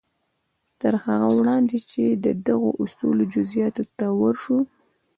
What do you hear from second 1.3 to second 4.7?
وړاندې چې د دغو اصولو جزياتو ته ورشو.